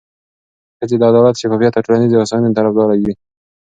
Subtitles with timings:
[0.77, 3.13] ښځې د عدالت، شفافیت او ټولنیزې هوساینې طرفداره وي.